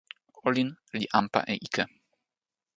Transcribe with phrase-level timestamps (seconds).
[0.47, 1.83] olin li anpa e ike.